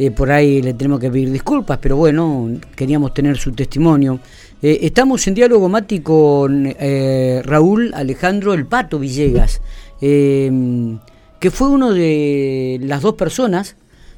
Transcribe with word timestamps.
eh, 0.00 0.10
por 0.10 0.32
ahí 0.32 0.62
le 0.62 0.72
tenemos 0.72 0.98
que 0.98 1.10
pedir 1.10 1.30
disculpas, 1.30 1.76
pero 1.76 1.94
bueno, 1.94 2.48
queríamos 2.74 3.12
tener 3.12 3.36
su 3.36 3.52
testimonio. 3.52 4.18
Eh, 4.62 4.78
estamos 4.80 5.26
en 5.26 5.34
diálogo, 5.34 5.68
Mati, 5.68 6.00
con 6.00 6.64
eh, 6.66 7.42
Raúl 7.44 7.92
Alejandro 7.92 8.54
El 8.54 8.64
Pato 8.64 8.98
Villegas, 8.98 9.60
que 10.00 11.50
fue 11.50 11.68
uno 11.68 11.92
de 11.92 12.80
las 12.82 13.02
dos 13.02 13.14
personas 13.16 13.76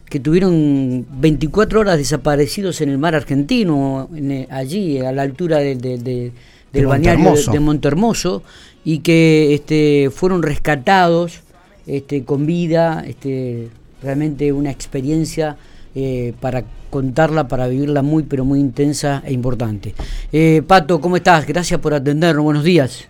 que 0.09 0.21
tuvieron 0.21 1.05
24 1.19 1.81
horas 1.81 1.99
desaparecidos 1.99 2.81
en 2.81 2.89
el 2.89 2.99
mar 2.99 3.17
argentino, 3.17 4.09
allí 4.51 5.01
a 5.01 5.11
la 5.11 5.23
altura 5.23 5.59
de, 5.59 5.75
del 5.75 6.87
balneario 6.87 7.35
de, 7.35 7.59
Montermoso, 7.59 8.45
y 8.85 9.01
que 9.01 9.53
este, 9.53 10.11
fueron 10.15 10.45
rescatados 10.45 11.41
este, 11.89 12.23
con 12.23 12.47
vida, 12.47 13.03
este, 13.05 13.69
realmente 14.01 14.53
una 14.53 14.71
experiencia 14.71 15.57
eh, 15.95 16.33
para 16.41 16.65
contarla, 16.89 17.49
para 17.49 17.69
vivirla 17.69 18.01
muy, 18.01 18.23
pero 18.23 18.47
muy 18.47 18.59
intensa 18.61 19.23
e 19.27 19.33
importante. 19.33 19.95
Eh, 20.33 20.63
Pato, 20.67 21.01
¿cómo 21.01 21.17
estás? 21.17 21.47
Gracias 21.47 21.79
por 21.81 21.93
atendernos. 21.93 22.43
Buenos 22.43 22.65
días. 22.65 23.09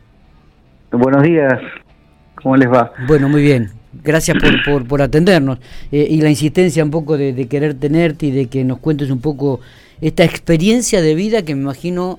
Buenos 0.91 1.23
días. 1.23 1.61
¿Cómo 2.43 2.57
les 2.57 2.69
va? 2.69 2.93
Bueno, 3.07 3.29
muy 3.29 3.43
bien. 3.43 3.71
Gracias 4.03 4.37
por, 4.65 4.89
por, 4.89 5.01
atendernos. 5.01 5.59
Eh, 5.93 6.09
y 6.11 6.21
la 6.23 6.31
insistencia 6.31 6.83
un 6.83 6.91
poco 6.91 7.17
de, 7.17 7.47
querer 7.47 7.75
tenerte 7.75 8.27
y 8.27 8.31
de 8.33 8.47
que 8.47 8.65
nos 8.65 8.79
cuentes 8.79 9.11
un 9.11 9.21
poco 9.21 9.61
esta 10.01 10.25
experiencia 10.25 11.01
de 11.01 11.15
vida 11.15 11.43
que 11.43 11.55
me 11.55 11.63
imagino 11.63 12.19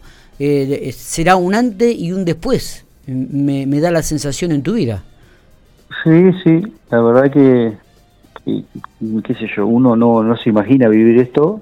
será 0.91 1.35
un 1.35 1.55
antes 1.55 1.93
y 1.97 2.13
un 2.13 2.23
después. 2.23 2.85
Me, 3.05 3.65
me 3.65 3.79
da 3.81 3.91
la 3.91 4.01
sensación 4.01 4.53
en 4.53 4.63
tu 4.63 4.73
vida. 4.73 5.03
Sí, 6.03 6.31
sí. 6.43 6.73
La 6.89 7.01
verdad 7.01 7.31
que 7.31 7.73
y, 8.45 8.65
qué 9.23 9.33
sé 9.35 9.47
yo, 9.55 9.65
uno 9.65 9.95
no, 9.95 10.23
no 10.23 10.37
se 10.37 10.49
imagina 10.49 10.87
vivir 10.87 11.19
esto 11.19 11.61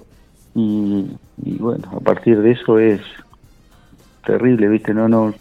y, 0.55 1.07
bueno, 1.37 1.89
a 1.95 1.99
partir 1.99 2.41
de 2.41 2.51
eso 2.51 2.79
es 2.79 3.01
terrible, 4.25 4.67
¿viste? 4.67 4.93
No, 4.93 5.07
no, 5.07 5.33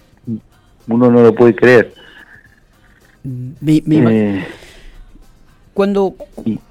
uno 0.89 1.11
no 1.11 1.23
lo 1.23 1.35
puede 1.35 1.55
creer. 1.55 1.93
Eh, 3.67 4.45
cuando 5.75 6.15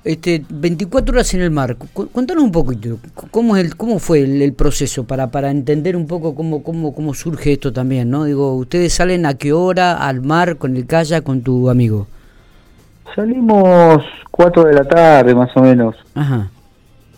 este 0.04 0.44
24 0.50 1.14
horas 1.14 1.34
en 1.34 1.42
el 1.42 1.52
mar, 1.52 1.78
cuéntanos 2.12 2.44
un 2.44 2.52
poquito, 2.52 3.00
¿cómo 3.32 3.56
es 3.56 3.66
el 3.66 3.76
cómo 3.76 4.00
fue 4.00 4.22
el, 4.22 4.54
proceso 4.54 5.06
para 5.06 5.32
para 5.32 5.52
entender 5.52 5.96
un 5.96 6.08
poco 6.08 6.34
cómo 6.34 6.64
cómo 6.64 6.94
cómo 6.94 7.14
surge 7.14 7.54
esto 7.54 7.72
también, 7.72 8.10
¿no? 8.10 8.26
Digo, 8.26 8.56
ustedes 8.56 8.94
salen 8.94 9.26
a 9.26 9.36
qué 9.36 9.54
hora 9.54 10.08
al 10.08 10.22
mar 10.22 10.58
con 10.58 10.76
el 10.76 10.86
kayak 10.86 11.24
con 11.24 11.42
tu 11.42 11.70
amigo? 11.70 12.08
Salimos 13.16 14.04
4 14.32 14.64
de 14.64 14.74
la 14.74 14.84
tarde 14.84 15.36
más 15.36 15.56
o 15.56 15.62
menos. 15.62 15.96
Ajá. 16.16 16.50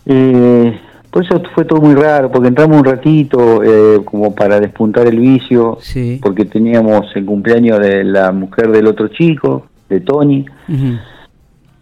Eh, 0.06 0.78
por 1.12 1.24
eso 1.24 1.42
fue 1.54 1.66
todo 1.66 1.80
muy 1.82 1.94
raro, 1.94 2.30
porque 2.32 2.48
entramos 2.48 2.78
un 2.78 2.84
ratito 2.84 3.62
eh, 3.62 4.02
como 4.02 4.34
para 4.34 4.58
despuntar 4.58 5.06
el 5.06 5.18
vicio, 5.18 5.76
sí. 5.80 6.18
porque 6.22 6.46
teníamos 6.46 7.04
el 7.14 7.26
cumpleaños 7.26 7.80
de 7.80 8.02
la 8.02 8.32
mujer 8.32 8.70
del 8.70 8.86
otro 8.86 9.08
chico, 9.08 9.66
de 9.90 10.00
Tony. 10.00 10.46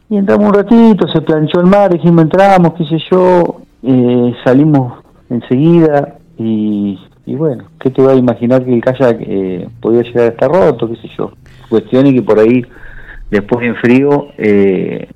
Y 0.09 0.17
entramos 0.17 0.49
un 0.49 0.55
ratito, 0.55 1.07
se 1.07 1.21
planchó 1.21 1.61
el 1.61 1.67
mar, 1.67 1.93
dijimos 1.93 2.25
entramos, 2.25 2.75
qué 2.75 2.85
sé 2.87 2.99
yo, 3.09 3.61
eh, 3.85 4.35
salimos 4.43 4.95
enseguida 5.29 6.17
y, 6.37 6.99
y, 7.25 7.35
bueno, 7.37 7.67
¿qué 7.79 7.91
te 7.91 8.03
va 8.03 8.11
a 8.11 8.17
imaginar 8.17 8.65
que 8.65 8.75
el 8.75 8.83
kayak 8.83 9.19
eh, 9.21 9.69
podía 9.81 10.03
llegar 10.03 10.25
a 10.25 10.29
estar 10.31 10.51
roto, 10.51 10.89
qué 10.89 10.97
sé 10.97 11.09
yo? 11.17 11.31
Cuestiones 11.69 12.15
que 12.15 12.23
por 12.23 12.41
ahí 12.41 12.67
después 13.31 13.67
en 13.67 13.77
frío 13.77 14.29
eh, 14.37 15.09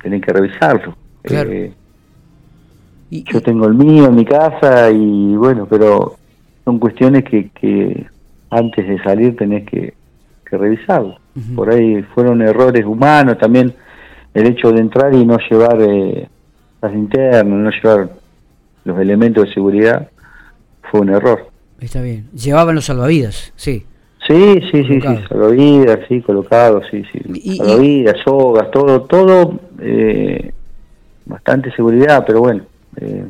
tienen 0.00 0.20
que 0.20 0.32
revisarlo. 0.32 0.96
Eh, 1.24 1.72
yo 3.10 3.40
tengo 3.40 3.66
el 3.66 3.74
mío 3.74 4.06
en 4.06 4.14
mi 4.14 4.24
casa 4.24 4.90
y 4.90 5.34
bueno, 5.36 5.66
pero 5.68 6.16
son 6.64 6.78
cuestiones 6.78 7.24
que, 7.24 7.50
que 7.50 8.06
antes 8.50 8.86
de 8.86 9.02
salir 9.02 9.36
tenés 9.36 9.68
que, 9.68 9.94
que 10.48 10.56
revisarlo. 10.56 11.18
Por 11.54 11.70
ahí 11.70 12.02
fueron 12.14 12.40
errores 12.40 12.84
humanos, 12.86 13.36
también 13.38 13.74
el 14.32 14.46
hecho 14.46 14.72
de 14.72 14.80
entrar 14.80 15.14
y 15.14 15.24
no 15.26 15.36
llevar 15.50 15.78
eh, 15.80 16.28
las 16.80 16.94
internas, 16.94 17.58
no 17.58 17.70
llevar 17.70 18.10
los 18.84 18.98
elementos 18.98 19.46
de 19.46 19.54
seguridad, 19.54 20.08
fue 20.90 21.00
un 21.00 21.10
error. 21.10 21.50
Está 21.80 22.00
bien. 22.00 22.28
Llevaban 22.32 22.74
los 22.74 22.86
salvavidas, 22.86 23.52
sí. 23.56 23.84
Sí, 24.26 24.60
sí, 24.72 24.84
sí, 24.84 25.00
sí, 25.00 25.18
salvavidas, 25.28 26.00
sí, 26.08 26.20
colocado, 26.20 26.82
sí, 26.90 27.04
sí. 27.12 27.56
salvavidas, 27.58 28.16
sogas, 28.24 28.70
todo, 28.70 29.02
todo, 29.02 29.60
eh, 29.80 30.52
bastante 31.26 31.70
seguridad, 31.72 32.24
pero 32.26 32.40
bueno, 32.40 32.64
eh, 32.96 33.24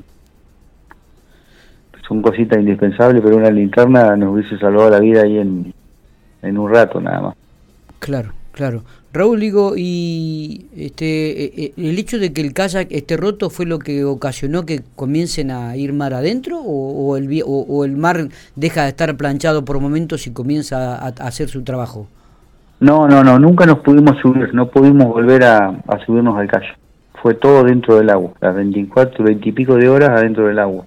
son 2.07 2.23
cositas 2.23 2.59
indispensables, 2.59 3.21
pero 3.23 3.37
una 3.37 3.51
linterna 3.51 4.17
nos 4.17 4.35
hubiese 4.35 4.59
salvado 4.59 4.91
la 4.91 5.01
vida 5.01 5.23
ahí 5.23 5.39
en, 5.39 5.75
en 6.43 6.59
un 6.59 6.73
rato 6.73 7.01
nada 7.01 7.21
más. 7.21 7.37
Claro, 7.99 8.33
claro. 8.57 8.83
Raúl, 9.13 9.39
digo, 9.39 9.75
y 9.77 10.67
este, 10.77 11.45
eh, 11.45 11.53
eh, 11.57 11.73
el 11.77 11.99
hecho 11.99 12.19
de 12.19 12.33
que 12.33 12.41
el 12.41 12.53
kayak 12.53 12.89
esté 12.91 13.17
roto 13.17 13.51
fue 13.51 13.67
lo 13.67 13.79
que 13.79 14.05
ocasionó 14.05 14.67
que 14.67 14.83
comiencen 14.95 15.51
a 15.51 15.77
ir 15.77 15.93
mar 15.93 16.13
adentro 16.13 16.59
o, 16.59 17.17
el, 17.17 17.43
o, 17.47 17.85
el 17.85 17.97
mar 17.97 18.29
deja 18.57 18.83
de 18.83 18.89
estar 18.89 19.17
planchado 19.17 19.65
por 19.65 19.81
momentos 19.81 20.27
y 20.27 20.33
comienza 20.33 20.97
a, 20.97 21.09
hacer 21.21 21.49
su 21.49 21.63
trabajo. 21.63 22.09
No, 22.81 23.07
no, 23.07 23.23
no, 23.23 23.39
nunca 23.39 23.65
nos 23.65 23.79
pudimos 23.79 24.19
subir, 24.21 24.53
no 24.53 24.69
pudimos 24.69 25.07
volver 25.07 25.45
a, 25.45 25.83
subirnos 26.05 26.37
al 26.37 26.49
kayak. 26.49 26.79
Fue 27.23 27.35
todo 27.35 27.65
dentro 27.65 27.97
del 27.97 28.11
agua, 28.11 28.33
las 28.41 28.55
24, 28.55 29.25
20 29.25 29.49
y 29.49 29.53
pico 29.53 29.77
de 29.77 29.89
horas 29.89 30.11
adentro 30.11 30.47
del 30.47 30.59
agua. 30.59 30.87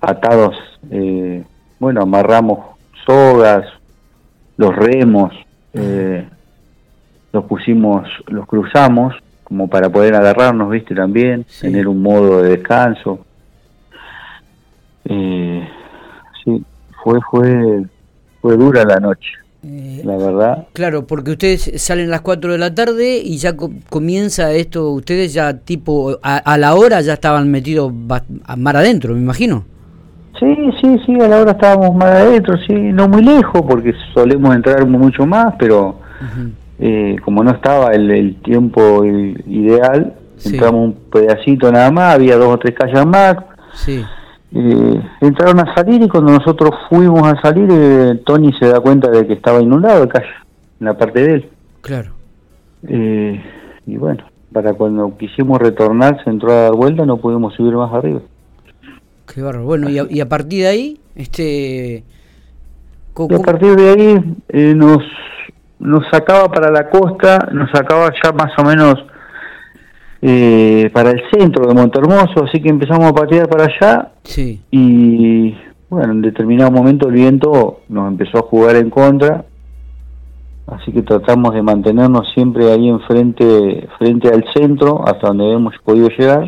Atados, 0.00 0.56
eh, 0.90 1.44
bueno, 1.78 2.02
amarramos 2.02 2.74
sogas, 3.06 3.64
los 4.56 4.74
remos, 4.74 5.32
eh, 5.74 6.28
los 7.32 7.44
pusimos, 7.44 8.08
los 8.28 8.46
cruzamos 8.46 9.14
como 9.44 9.68
para 9.68 9.90
poder 9.90 10.14
agarrarnos, 10.14 10.70
viste, 10.70 10.94
también, 10.94 11.44
tener 11.60 11.86
un 11.86 12.02
modo 12.02 12.42
de 12.42 12.56
descanso. 12.56 13.24
Eh, 15.04 15.68
sí, 16.42 16.64
fue, 17.02 17.20
fue, 17.30 17.84
fue 18.40 18.56
dura 18.56 18.84
la 18.84 18.96
noche. 18.96 19.28
Eh, 19.62 20.02
la 20.04 20.16
verdad. 20.16 20.66
Claro, 20.72 21.06
porque 21.06 21.32
ustedes 21.32 21.70
salen 21.76 22.08
a 22.08 22.12
las 22.12 22.20
4 22.22 22.52
de 22.52 22.58
la 22.58 22.74
tarde 22.74 23.18
y 23.18 23.38
ya 23.38 23.54
comienza 23.88 24.52
esto, 24.52 24.90
ustedes 24.90 25.32
ya 25.32 25.58
tipo 25.58 26.18
a, 26.22 26.58
la 26.58 26.74
hora 26.74 27.00
ya 27.00 27.14
estaban 27.14 27.50
metidos 27.50 27.92
mar 27.92 28.76
adentro, 28.76 29.14
me 29.14 29.20
imagino. 29.20 29.64
Sí, 30.38 30.56
sí, 30.80 30.98
sí, 31.06 31.20
a 31.20 31.28
la 31.28 31.40
hora 31.40 31.52
estábamos 31.52 31.94
mar 31.94 32.12
adentro, 32.12 32.56
sí, 32.66 32.72
no 32.72 33.08
muy 33.08 33.22
lejos 33.22 33.62
porque 33.62 33.94
solemos 34.12 34.54
entrar 34.54 34.84
mucho 34.86 35.26
más, 35.26 35.54
pero 35.58 36.00
eh, 36.78 37.16
como 37.24 37.44
no 37.44 37.52
estaba 37.52 37.92
el, 37.92 38.36
tiempo 38.42 39.04
ideal, 39.04 40.14
entramos 40.44 40.86
un 40.86 40.92
pedacito 41.10 41.70
nada 41.70 41.90
más, 41.92 42.14
había 42.14 42.36
dos 42.36 42.54
o 42.54 42.58
tres 42.58 42.74
calles 42.74 43.06
más. 43.06 43.36
Eh, 44.56 45.02
entraron 45.20 45.60
a 45.60 45.74
salir 45.74 46.02
y 46.02 46.08
cuando 46.08 46.32
nosotros 46.32 46.70
fuimos 46.88 47.22
a 47.22 47.40
salir, 47.40 47.68
eh, 47.70 48.20
Tony 48.24 48.52
se 48.58 48.68
da 48.68 48.80
cuenta 48.80 49.10
de 49.10 49.26
que 49.26 49.34
estaba 49.34 49.60
inundado 49.60 50.02
el 50.02 50.08
calle, 50.08 50.26
en 50.80 50.86
la 50.86 50.98
parte 50.98 51.20
de 51.20 51.34
él. 51.34 51.48
Claro. 51.80 52.12
y 52.82 53.96
bueno, 53.96 54.24
para 54.52 54.72
cuando 54.74 55.16
quisimos 55.16 55.58
retornar, 55.60 56.22
se 56.24 56.30
entró 56.30 56.50
a 56.50 56.62
dar 56.62 56.72
vuelta, 56.72 57.06
no 57.06 57.18
pudimos 57.18 57.54
subir 57.54 57.74
más 57.74 57.92
arriba. 57.92 58.20
Qué. 59.34 59.42
Bueno, 59.42 59.90
y 59.90 59.98
a, 59.98 60.06
y 60.08 60.20
a 60.20 60.28
partir 60.28 60.60
de 60.62 60.66
ahí, 60.68 61.00
este... 61.16 62.04
a 63.16 63.42
partir 63.42 63.76
de 63.76 63.90
ahí 63.90 64.74
nos 64.74 65.02
nos 65.84 66.04
sacaba 66.10 66.50
para 66.50 66.70
la 66.70 66.88
costa, 66.88 67.50
nos 67.52 67.70
sacaba 67.70 68.10
ya 68.22 68.32
más 68.32 68.52
o 68.58 68.64
menos 68.64 68.94
eh, 70.22 70.90
para 70.94 71.10
el 71.10 71.22
centro 71.30 71.66
de 71.66 71.74
Montermoso, 71.74 72.44
así 72.44 72.60
que 72.60 72.70
empezamos 72.70 73.04
a 73.04 73.12
patear 73.12 73.48
para 73.48 73.64
allá. 73.64 74.12
Sí. 74.22 74.62
Y 74.70 75.54
bueno, 75.90 76.12
en 76.12 76.22
determinado 76.22 76.70
momento 76.70 77.08
el 77.08 77.14
viento 77.14 77.80
nos 77.88 78.08
empezó 78.08 78.38
a 78.38 78.42
jugar 78.42 78.76
en 78.76 78.88
contra, 78.88 79.44
así 80.66 80.90
que 80.90 81.02
tratamos 81.02 81.52
de 81.52 81.60
mantenernos 81.60 82.32
siempre 82.32 82.72
ahí 82.72 82.88
enfrente, 82.88 83.86
frente 83.98 84.28
al 84.28 84.44
centro, 84.54 85.06
hasta 85.06 85.28
donde 85.28 85.52
hemos 85.52 85.74
podido 85.84 86.08
llegar. 86.08 86.46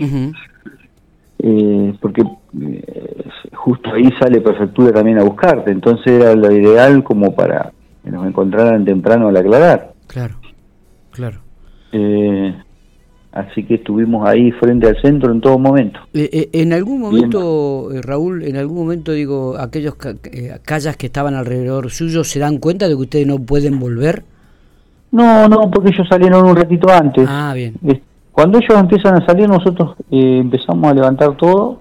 Eh, 1.38 1.94
porque 2.00 2.22
eh, 2.22 2.25
justo 3.53 3.91
ahí 3.93 4.08
sale 4.20 4.41
Prefectura 4.41 4.93
también 4.93 5.19
a 5.19 5.25
buscarte, 5.25 5.70
entonces 5.70 6.06
era 6.06 6.35
lo 6.35 6.50
ideal 6.53 7.03
como 7.03 7.35
para 7.35 7.73
que 8.05 8.11
nos 8.11 8.26
encontraran 8.26 8.85
temprano 8.85 9.29
al 9.29 9.37
aclarar. 9.37 9.93
Claro, 10.06 10.37
claro. 11.11 11.41
Eh, 11.93 12.55
así 13.32 13.64
que 13.64 13.75
estuvimos 13.75 14.29
ahí 14.29 14.53
frente 14.53 14.87
al 14.87 15.00
centro 15.03 15.32
en 15.32 15.41
todo 15.41 15.58
momento. 15.58 16.00
Eh, 16.14 16.31
eh, 16.32 16.49
en 16.53 16.73
algún 16.73 17.00
momento, 17.00 17.88
Raúl, 18.03 18.44
en 18.44 18.56
algún 18.56 18.79
momento, 18.79 19.12
digo, 19.12 19.56
aquellos 19.58 19.97
callas 20.64 20.97
que 20.97 21.06
estaban 21.06 21.35
alrededor 21.35 21.91
suyo, 21.91 22.25
¿se 22.25 22.38
dan 22.38 22.58
cuenta 22.58 22.88
de 22.88 22.94
que 22.94 23.03
ustedes 23.03 23.26
no 23.26 23.38
pueden 23.38 23.79
volver? 23.81 24.23
No, 25.12 25.49
no, 25.49 25.70
porque 25.70 25.91
ellos 25.91 26.06
salieron 26.08 26.47
un 26.47 26.56
ratito 26.56 26.88
antes. 26.91 27.26
Ah, 27.29 27.53
bien. 27.55 27.75
cuando 28.32 28.58
ellos 28.58 28.79
empiezan 28.79 29.14
a 29.20 29.26
salir, 29.26 29.49
nosotros 29.49 29.97
eh, 30.11 30.38
empezamos 30.38 30.91
a 30.91 30.94
levantar 30.94 31.37
todo 31.37 31.81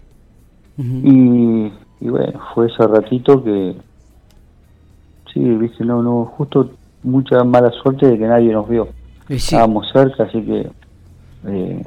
y, 0.77 1.72
bueno, 2.01 2.39
fue 2.54 2.68
ese 2.68 2.88
ratito 2.88 3.44
que, 3.44 3.75
sí, 5.33 5.39
viste, 5.39 5.86
no, 5.86 6.01
no, 6.01 6.25
justo 6.25 6.72
mucha 7.04 7.44
mala 7.44 7.72
suerte 7.72 8.07
de 8.07 8.18
que 8.18 8.27
nadie 8.27 8.51
nos 8.51 8.68
vio. 8.68 8.89
Estábamos 9.30 9.88
cerca, 9.92 10.24
así 10.24 10.42
que, 10.42 10.69
eh, 11.48 11.83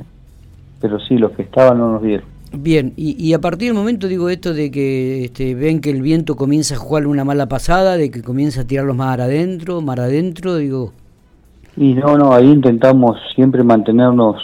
pero 0.81 0.99
sí, 1.01 1.19
los 1.19 1.33
que 1.33 1.43
estaban 1.43 1.79
no 1.79 1.93
nos 1.93 2.03
vieron. 2.03 2.27
Bien, 2.53 2.95
y, 2.97 3.35
a 3.35 3.41
partir 3.41 3.69
del 3.69 3.77
momento 3.77 4.09
digo 4.09 4.31
esto 4.31 4.55
de 4.55 4.71
que 4.71 5.27
este, 5.27 5.55
ven 5.55 5.81
que 5.81 5.91
el 5.91 6.01
viento 6.01 6.35
comienza 6.35 6.77
a 6.77 6.79
jugar 6.79 7.07
una 7.07 7.23
mala 7.23 7.47
pasada, 7.47 7.99
de 7.99 8.11
que 8.11 8.23
comienza 8.23 8.63
a 8.63 8.65
tirarlos 8.65 8.97
más 8.97 9.19
adentro, 9.21 9.83
más 9.83 9.99
adentro, 9.99 10.57
digo... 10.57 10.93
Y 11.77 11.95
no, 11.95 12.17
no, 12.17 12.33
ahí 12.33 12.51
intentamos 12.51 13.19
siempre 13.35 13.63
mantenernos, 13.63 14.37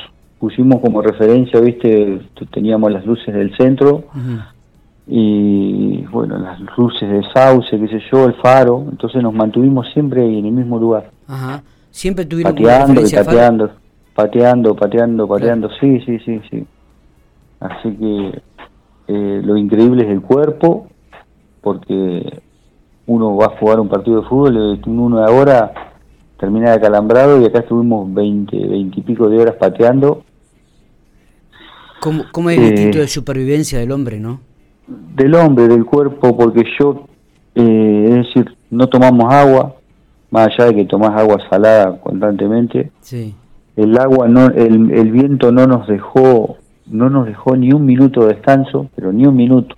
pusimos 0.44 0.82
como 0.82 1.00
referencia, 1.00 1.58
viste, 1.58 2.20
teníamos 2.52 2.92
las 2.92 3.06
luces 3.06 3.34
del 3.34 3.56
centro 3.56 4.04
y 5.06 6.04
bueno, 6.12 6.36
las 6.36 6.60
luces 6.76 7.08
de 7.08 7.22
sauce, 7.32 7.70
qué 7.70 7.88
sé 7.88 8.02
yo, 8.12 8.26
el 8.26 8.34
faro, 8.34 8.84
entonces 8.90 9.22
nos 9.22 9.32
mantuvimos 9.32 9.88
siempre 9.94 10.22
en 10.22 10.44
el 10.44 10.52
mismo 10.52 10.78
lugar. 10.78 11.10
Ajá, 11.26 11.62
siempre 11.90 12.26
tuvieron 12.26 12.54
pateando 12.54 13.00
y 13.00 13.10
pateando, 13.10 13.70
pateando, 14.14 14.76
pateando, 14.76 15.26
pateando, 15.26 15.70
sí, 15.80 16.00
sí, 16.04 16.18
sí, 16.18 16.42
sí. 16.50 16.66
Así 17.60 17.90
que 17.92 18.42
eh, 19.08 19.40
lo 19.42 19.56
increíble 19.56 20.04
es 20.04 20.10
el 20.10 20.20
cuerpo, 20.20 20.88
porque 21.62 22.42
uno 23.06 23.34
va 23.34 23.46
a 23.46 23.58
jugar 23.58 23.80
un 23.80 23.88
partido 23.88 24.20
de 24.20 24.28
fútbol, 24.28 24.78
en 24.84 24.98
una 24.98 25.24
hora 25.30 25.72
termina 26.36 26.72
de 26.72 26.76
acalambrado 26.76 27.40
y 27.40 27.46
acá 27.46 27.60
estuvimos 27.60 28.12
20, 28.12 28.54
20 28.68 29.00
y 29.00 29.02
pico 29.02 29.30
de 29.30 29.40
horas 29.40 29.54
pateando. 29.54 30.24
¿Cómo, 32.04 32.24
cómo 32.30 32.50
es 32.50 32.58
el 32.58 32.64
instinto 32.64 32.98
eh, 32.98 33.00
de 33.02 33.08
supervivencia 33.08 33.78
del 33.78 33.90
hombre, 33.90 34.20
no? 34.20 34.40
Del 34.86 35.34
hombre, 35.34 35.66
del 35.66 35.84
cuerpo, 35.84 36.36
porque 36.36 36.62
yo, 36.78 37.06
eh, 37.54 38.06
es 38.10 38.14
decir, 38.26 38.56
no 38.70 38.86
tomamos 38.88 39.32
agua, 39.32 39.74
más 40.30 40.48
allá 40.48 40.66
de 40.66 40.74
que 40.76 40.84
tomás 40.84 41.18
agua 41.18 41.38
salada 41.48 41.98
constantemente. 42.00 42.90
Sí. 43.00 43.34
El 43.74 43.98
agua, 43.98 44.28
no, 44.28 44.46
el, 44.46 44.92
el 44.92 45.10
viento 45.10 45.50
no 45.50 45.66
nos 45.66 45.88
dejó 45.88 46.58
no 46.86 47.10
nos 47.10 47.26
dejó 47.26 47.56
ni 47.56 47.72
un 47.72 47.84
minuto 47.84 48.22
de 48.22 48.34
descanso, 48.34 48.88
pero 48.94 49.12
ni 49.12 49.26
un 49.26 49.36
minuto. 49.36 49.74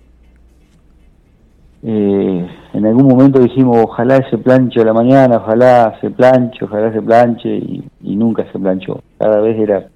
Eh, 1.83 2.47
en 2.73 2.87
algún 2.87 3.07
momento 3.07 3.39
dijimos, 3.39 3.79
ojalá 3.81 4.29
se 4.29 4.39
planche 4.39 4.81
a 4.81 4.85
la 4.85 4.93
mañana, 4.93 5.37
ojalá 5.37 5.99
se 6.01 6.11
planche, 6.11 6.65
ojalá 6.65 6.93
se 6.93 7.01
planche, 7.01 7.49
y, 7.49 7.85
nunca 8.01 8.45
se 8.51 8.59
planchó. 8.59 9.03
Cada 9.19 9.41
vez 9.41 9.59
era 9.59 9.89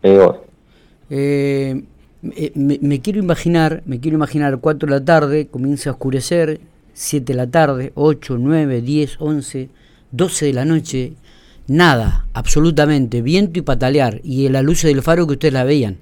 peor. 0.00 0.44
Eh, 1.10 1.82
me, 2.22 3.00
quiero 3.00 3.18
imaginar, 3.18 3.82
me 3.86 4.00
quiero 4.00 4.16
imaginar 4.16 4.58
4 4.58 4.86
de 4.88 4.94
la 4.98 5.04
tarde, 5.04 5.46
comienza 5.46 5.90
a 5.90 5.92
oscurecer, 5.92 6.60
7 6.92 7.32
de 7.32 7.36
la 7.36 7.46
tarde, 7.46 7.92
8, 7.94 8.36
9, 8.38 8.80
10, 8.82 9.16
11, 9.20 9.68
12 10.10 10.46
de 10.46 10.52
la 10.52 10.64
noche, 10.64 11.12
nada, 11.68 12.26
absolutamente, 12.34 13.22
viento 13.22 13.58
y 13.58 13.62
patalear, 13.62 14.20
y 14.24 14.48
la 14.48 14.62
luz 14.62 14.82
del 14.82 15.02
faro 15.02 15.26
que 15.26 15.34
ustedes 15.34 15.54
la 15.54 15.64
veían. 15.64 15.96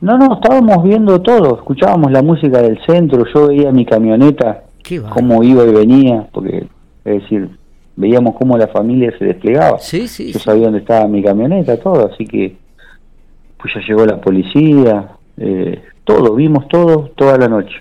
No, 0.00 0.18
no, 0.18 0.34
estábamos 0.34 0.82
viendo 0.82 1.20
todo, 1.22 1.56
escuchábamos 1.56 2.10
la 2.10 2.22
música 2.22 2.60
del 2.60 2.78
centro, 2.84 3.24
yo 3.32 3.48
veía 3.48 3.70
mi 3.70 3.86
camioneta, 3.86 4.64
cómo 5.08 5.42
iba 5.42 5.64
y 5.64 5.72
venía, 5.72 6.28
porque, 6.32 6.66
es 7.04 7.22
decir, 7.22 7.48
veíamos 7.94 8.34
cómo 8.36 8.58
la 8.58 8.66
familia 8.68 9.16
se 9.18 9.24
desplegaba. 9.24 9.78
Sí, 9.78 10.08
sí, 10.08 10.32
yo 10.32 10.38
sabía 10.40 10.64
dónde 10.64 10.80
estaba 10.80 11.06
mi 11.06 11.22
camioneta, 11.22 11.78
todo, 11.78 12.10
así 12.12 12.26
que 12.26 12.56
ya 13.66 13.80
llegó 13.86 14.06
la 14.06 14.20
policía, 14.20 15.10
eh, 15.36 15.82
todo, 16.04 16.34
vimos 16.34 16.68
todo, 16.68 17.10
toda 17.16 17.36
la 17.38 17.48
noche. 17.48 17.74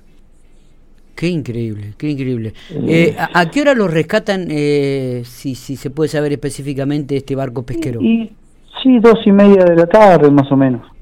Qué 1.16 1.28
increíble, 1.28 1.94
qué 1.98 2.10
increíble. 2.10 2.54
Eh, 2.72 3.16
eh, 3.16 3.18
¿a, 3.18 3.50
qué 3.50 3.62
hora 3.62 3.74
lo 3.74 3.88
rescatan, 3.88 4.50
si, 4.50 5.56
si 5.56 5.76
se 5.78 5.90
puede 5.90 6.10
saber 6.10 6.34
específicamente, 6.34 7.16
este 7.16 7.36
barco 7.36 7.64
pesquero? 7.64 8.02
Y, 8.02 8.32
sí, 8.84 9.00
dos 9.00 9.20
y 9.26 9.32
media 9.32 9.64
de 9.64 9.76
la 9.76 9.88
tarde, 9.88 10.30
más 10.30 10.52
o 10.52 10.58
menos 10.58 10.96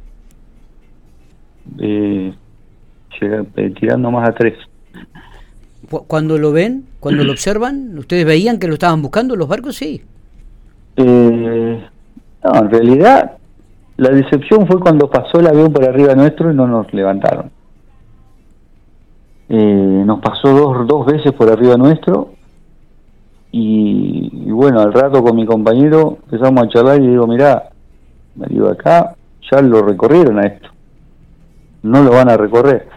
eh, 1.79 2.33
tirando 3.79 4.11
más 4.11 4.29
a 4.29 4.33
tres. 4.33 4.55
Cuando 6.07 6.37
lo 6.37 6.51
ven, 6.51 6.85
cuando 6.99 7.23
lo 7.23 7.31
observan, 7.33 7.97
¿ustedes 7.97 8.25
veían 8.25 8.59
que 8.59 8.67
lo 8.67 8.73
estaban 8.73 9.01
buscando 9.01 9.35
los 9.35 9.47
barcos? 9.47 9.75
Sí. 9.75 10.01
Eh, 10.97 11.83
no, 12.43 12.59
en 12.59 12.69
realidad 12.69 13.37
la 13.97 14.09
decepción 14.09 14.67
fue 14.67 14.79
cuando 14.79 15.09
pasó 15.09 15.39
el 15.39 15.47
avión 15.47 15.71
por 15.71 15.83
arriba 15.87 16.15
nuestro 16.15 16.51
y 16.51 16.55
no 16.55 16.67
nos 16.67 16.91
levantaron. 16.93 17.51
Eh, 19.49 20.03
nos 20.05 20.19
pasó 20.19 20.49
dos, 20.49 20.87
dos 20.87 21.05
veces 21.05 21.31
por 21.33 21.51
arriba 21.51 21.77
nuestro 21.77 22.31
y, 23.51 24.29
y, 24.47 24.51
bueno, 24.51 24.79
al 24.79 24.93
rato 24.93 25.21
con 25.23 25.35
mi 25.35 25.45
compañero 25.45 26.17
empezamos 26.23 26.63
a 26.63 26.69
charlar 26.69 27.01
y 27.01 27.07
digo, 27.07 27.27
mirá, 27.27 27.69
me 28.35 28.47
digo 28.47 28.67
acá, 28.69 29.15
ya 29.51 29.61
lo 29.61 29.81
recorrieron 29.83 30.39
a 30.39 30.47
esto 30.47 30.73
no 31.83 32.01
lo 32.01 32.11
van 32.11 32.29
a 32.29 32.37
recorrer. 32.37 32.87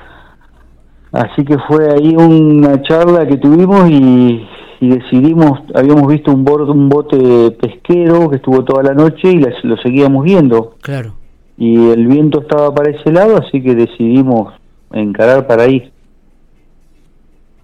Así 1.12 1.44
que 1.44 1.58
fue 1.68 1.92
ahí 1.92 2.16
una 2.16 2.80
charla 2.82 3.26
que 3.26 3.36
tuvimos 3.36 3.90
y, 3.90 4.46
decidimos, 4.80 5.60
habíamos 5.74 6.06
visto 6.08 6.32
un, 6.32 6.48
un 6.48 6.88
bote 6.88 7.50
pesquero 7.52 8.28
que 8.28 8.36
estuvo 8.36 8.64
toda 8.64 8.82
la 8.82 8.94
noche 8.94 9.30
y 9.30 9.40
lo 9.62 9.76
seguíamos 9.78 10.24
viendo. 10.24 10.74
Claro. 10.80 11.14
Y 11.56 11.90
el 11.90 12.06
viento 12.06 12.42
estaba 12.42 12.74
para 12.74 12.90
ese 12.90 13.10
lado, 13.10 13.38
así 13.38 13.62
que 13.62 13.74
decidimos 13.74 14.54
encarar 14.92 15.46
para 15.46 15.64
ahí. 15.64 15.90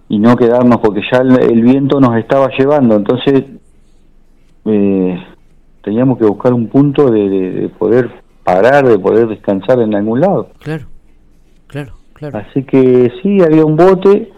Y 0.09 0.19
no 0.19 0.35
quedarnos 0.35 0.79
porque 0.79 1.01
ya 1.11 1.19
el, 1.19 1.61
viento 1.61 1.99
nos 1.99 2.17
estaba 2.17 2.49
llevando, 2.57 2.95
entonces 2.95 3.43
eh, 4.65 5.23
teníamos 5.83 6.17
que 6.17 6.25
buscar 6.25 6.53
un 6.53 6.67
punto 6.67 7.09
de 7.09 7.69
poder 7.77 8.11
parar, 8.43 8.87
de 8.87 8.99
poder 8.99 9.27
descansar 9.27 9.79
en 9.79 9.95
algún 9.95 10.19
lado. 10.19 10.49
Claro. 10.59 10.85
Claro, 11.73 11.93
claro. 12.13 12.37
Así 12.37 12.63
que 12.63 13.11
sí, 13.21 13.41
había 13.41 13.65
un 13.65 13.75
bote. 13.75 14.31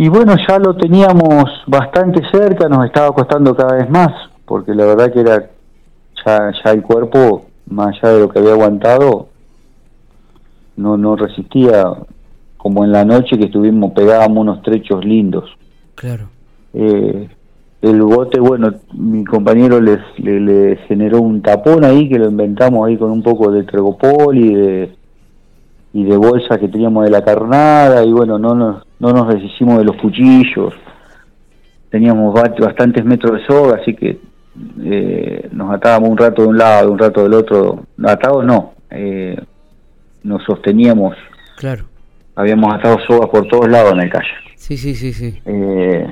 Y 0.00 0.08
bueno, 0.08 0.34
ya 0.48 0.58
lo 0.58 0.74
teníamos 0.74 1.44
bastante 1.66 2.22
cerca, 2.32 2.70
nos 2.70 2.86
estaba 2.86 3.12
costando 3.12 3.54
cada 3.54 3.76
vez 3.76 3.90
más, 3.90 4.30
porque 4.46 4.74
la 4.74 4.86
verdad 4.86 5.12
que 5.12 5.20
era 5.20 5.50
ya, 6.24 6.52
ya 6.64 6.70
el 6.70 6.80
cuerpo, 6.80 7.44
más 7.68 7.88
allá 7.88 8.14
de 8.14 8.20
lo 8.20 8.30
que 8.30 8.38
había 8.38 8.52
aguantado, 8.52 9.28
no, 10.78 10.96
no 10.96 11.16
resistía 11.16 11.84
como 12.56 12.82
en 12.82 12.92
la 12.92 13.04
noche 13.04 13.36
que 13.36 13.44
estuvimos, 13.44 13.92
pegábamos 13.92 14.38
unos 14.38 14.62
trechos 14.62 15.04
lindos. 15.04 15.50
Claro. 15.96 16.30
Eh, 16.72 17.28
el 17.82 18.00
bote, 18.00 18.40
bueno, 18.40 18.72
mi 18.94 19.22
compañero 19.26 19.82
les, 19.82 20.00
le, 20.16 20.76
generó 20.88 21.20
un 21.20 21.42
tapón 21.42 21.84
ahí 21.84 22.08
que 22.08 22.18
lo 22.18 22.30
inventamos 22.30 22.88
ahí 22.88 22.96
con 22.96 23.10
un 23.10 23.22
poco 23.22 23.50
de 23.52 23.64
tregopol 23.64 24.38
y 24.38 24.54
de, 24.54 24.96
y 25.92 26.04
de 26.04 26.16
bolsa 26.16 26.56
que 26.56 26.68
teníamos 26.68 27.04
de 27.04 27.10
la 27.10 27.22
carnada 27.22 28.02
y 28.02 28.12
bueno, 28.12 28.38
no 28.38 28.54
nos, 28.54 28.89
no 29.00 29.12
nos 29.12 29.28
deshicimos 29.28 29.78
de 29.78 29.84
los 29.84 29.96
cuchillos, 29.96 30.74
teníamos 31.90 32.32
bastantes 32.34 33.04
metros 33.04 33.32
de 33.32 33.46
soga, 33.46 33.78
así 33.80 33.94
que 33.94 34.20
eh, 34.82 35.48
nos 35.52 35.74
atábamos 35.74 36.10
un 36.10 36.18
rato 36.18 36.42
de 36.42 36.48
un 36.48 36.58
lado, 36.58 36.92
un 36.92 36.98
rato 36.98 37.22
del 37.22 37.34
otro, 37.34 37.84
atados 38.04 38.44
no, 38.44 38.74
eh, 38.90 39.36
nos 40.22 40.44
sosteníamos. 40.44 41.16
Claro. 41.56 41.84
Habíamos 42.36 42.72
atado 42.72 42.98
sogas 43.06 43.28
por 43.30 43.46
todos 43.48 43.68
lados 43.68 43.92
en 43.92 44.00
el 44.00 44.10
calle. 44.10 44.28
Sí, 44.54 44.76
sí, 44.76 44.94
sí, 44.94 45.12
sí. 45.12 45.40
Eh, 45.44 46.06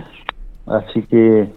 así 0.66 1.02
que 1.02 1.48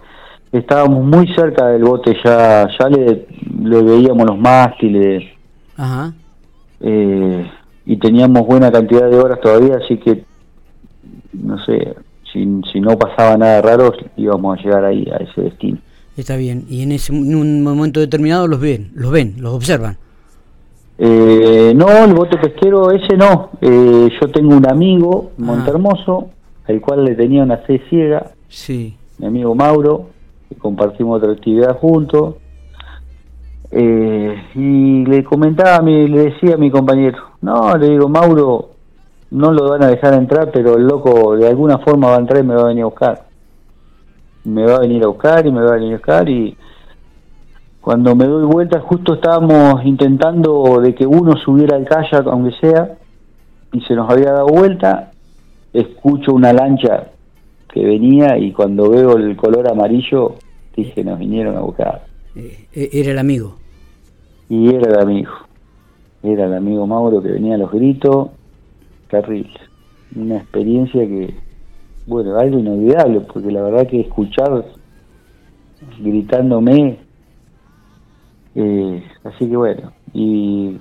estábamos 0.52 1.04
muy 1.04 1.28
cerca 1.34 1.68
del 1.68 1.84
bote, 1.84 2.16
ya 2.24 2.68
ya 2.80 2.90
le, 2.90 3.26
le 3.64 3.82
veíamos 3.82 4.26
los 4.26 4.38
mástiles. 4.38 5.24
Ajá. 5.78 6.14
Eh, 6.82 7.52
y 7.86 7.98
teníamos 7.98 8.46
buena 8.46 8.72
cantidad 8.72 9.10
de 9.10 9.18
horas 9.18 9.40
todavía, 9.42 9.78
así 9.84 9.98
que, 9.98 10.24
no 11.34 11.64
sé, 11.66 11.96
si, 12.32 12.62
si 12.72 12.80
no 12.80 12.98
pasaba 12.98 13.38
nada 13.38 13.62
raro, 13.62 13.94
íbamos 14.18 14.58
a 14.58 14.62
llegar 14.62 14.86
ahí, 14.86 15.08
a 15.12 15.18
ese 15.18 15.42
destino. 15.42 15.78
Está 16.18 16.36
bien, 16.36 16.66
y 16.70 16.84
en, 16.84 16.92
ese, 16.92 17.14
un 17.14 17.64
momento 17.64 18.00
determinado 18.00 18.48
los 18.48 18.60
ven, 18.60 18.92
los 18.96 19.12
ven, 19.12 19.36
los 19.40 19.54
observan. 19.54 19.98
Eh, 21.04 21.74
no, 21.76 21.90
el 21.90 22.14
bote 22.14 22.38
pesquero 22.38 22.92
ese 22.92 23.18
no. 23.18 23.50
Eh, 23.60 24.08
yo 24.22 24.28
tengo 24.30 24.56
un 24.56 24.70
amigo, 24.70 25.32
ah. 25.32 25.42
Montermoso, 25.42 26.30
al 26.68 26.80
cual 26.80 27.06
le 27.06 27.16
tenía 27.16 27.42
una 27.42 27.58
fe 27.58 27.82
ciega. 27.90 28.32
Sí. 28.50 28.96
Mi 29.18 29.26
amigo 29.26 29.56
Mauro, 29.56 30.10
que 30.48 30.56
compartimos 30.56 31.18
otra 31.18 31.32
actividad 31.32 31.76
juntos. 31.80 32.36
Eh, 33.72 34.44
y 34.54 35.06
le 35.06 35.24
comentaba, 35.24 35.84
le 35.84 36.26
decía 36.26 36.54
a 36.54 36.58
mi 36.58 36.70
compañero, 36.70 37.18
no, 37.42 37.76
le 37.78 37.90
digo, 37.90 38.08
Mauro, 38.08 38.71
no 39.32 39.54
lo 39.54 39.70
van 39.70 39.84
a 39.84 39.88
dejar 39.88 40.14
entrar, 40.14 40.52
pero 40.52 40.76
el 40.76 40.84
loco 40.84 41.36
de 41.38 41.48
alguna 41.48 41.80
forma 41.80 42.10
va 42.10 42.18
a 42.18 42.20
entrar 42.20 42.44
y 42.44 42.48
me 42.48 42.56
va 42.56 42.64
a 42.64 42.68
venir 42.68 42.84
a 42.84 42.88
buscar. 42.88 43.26
Me 44.44 44.66
va 44.66 44.76
a 44.76 44.80
venir 44.80 45.04
a 45.04 45.08
buscar 45.08 45.46
y 45.48 45.52
me 45.52 45.62
va 45.62 45.72
a 45.72 45.76
venir 45.76 45.94
a 45.94 45.98
buscar 45.98 46.30
y, 46.30 46.58
Cuando 47.80 48.16
me 48.16 48.26
doy 48.26 48.46
vuelta, 48.46 48.80
justo 48.82 49.16
estábamos 49.16 49.84
intentando 49.86 50.80
de 50.82 50.94
que 50.94 51.06
uno 51.08 51.38
subiera 51.38 51.78
al 51.78 51.86
kayak, 51.86 52.28
aunque 52.28 52.56
sea, 52.60 52.98
y 53.72 53.82
se 53.82 53.96
nos 53.96 54.10
había 54.10 54.34
dado 54.34 54.48
vuelta. 54.48 55.12
Escucho 55.74 56.34
una 56.34 56.52
lancha 56.52 57.08
que 57.74 57.86
venía 57.86 58.38
y 58.38 58.52
cuando 58.52 58.90
veo 58.90 59.16
el 59.16 59.38
color 59.38 59.70
amarillo, 59.70 60.36
dije, 60.76 61.04
nos 61.06 61.18
vinieron 61.18 61.56
a 61.56 61.62
buscar. 61.62 62.04
Eh, 62.36 62.68
eh, 62.74 62.90
era 62.92 63.12
el 63.12 63.20
amigo. 63.20 63.56
Y 64.50 64.76
era 64.76 64.92
el 64.92 65.00
amigo. 65.00 65.32
Era 66.22 66.46
el 66.46 66.54
amigo 66.54 66.86
Mauro 66.86 67.22
que 67.22 67.30
venía 67.30 67.56
a 67.56 67.58
los 67.58 67.72
gritos. 67.72 68.30
Terrible. 69.12 69.54
Una 70.16 70.38
experiencia 70.38 71.02
que, 71.02 71.36
bueno, 72.08 72.38
algo 72.40 72.60
inolvidable, 72.60 73.22
porque 73.22 73.52
la 73.52 73.62
verdad 73.62 73.88
que 73.88 74.02
escuchar 74.02 74.66
gritándome, 76.00 76.98
eh, 78.56 79.04
así 79.24 79.48
que 79.48 79.56
bueno, 79.56 79.92
y, 80.14 80.78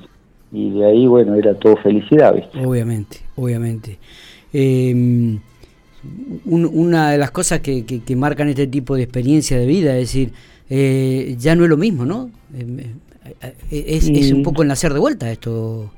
y 0.52 0.70
de 0.70 0.86
ahí, 0.86 1.06
bueno, 1.06 1.34
era 1.34 1.54
todo 1.54 1.76
felicidad, 1.76 2.34
¿viste? 2.34 2.64
Obviamente, 2.64 3.18
obviamente. 3.36 3.98
Eh, 4.52 5.38
una 6.44 7.10
de 7.10 7.18
las 7.18 7.30
cosas 7.30 7.60
que, 7.60 7.84
que, 7.84 8.16
marcan 8.16 8.48
este 8.48 8.66
tipo 8.66 8.96
de 8.96 9.02
experiencia 9.02 9.58
de 9.58 9.66
vida, 9.66 9.92
es 9.96 10.08
decir, 10.08 10.32
eh, 10.68 11.36
ya 11.38 11.54
no 11.54 11.64
es 11.64 11.70
lo 11.70 11.76
mismo, 11.76 12.04
¿no? 12.04 12.30
Eh, 12.54 12.94
eh, 13.42 13.54
es, 13.70 14.08
es, 14.08 14.32
un 14.32 14.42
poco 14.42 14.64
nacer 14.64 14.94
de 14.94 15.00
vuelta 15.00 15.30
esto. 15.30 15.92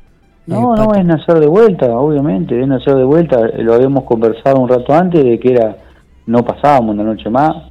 No, 0.46 0.74
no, 0.74 0.94
es 0.94 1.04
nacer 1.04 1.38
de 1.38 1.46
vuelta, 1.46 1.96
obviamente, 1.96 2.60
es 2.60 2.66
nacer 2.66 2.96
de 2.96 3.04
vuelta. 3.04 3.40
Lo 3.58 3.74
habíamos 3.74 4.04
conversado 4.04 4.60
un 4.60 4.68
rato 4.68 4.92
antes 4.92 5.24
de 5.24 5.38
que 5.38 5.52
era, 5.52 5.76
no 6.26 6.44
pasábamos 6.44 6.94
una 6.94 7.04
noche 7.04 7.30
más. 7.30 7.70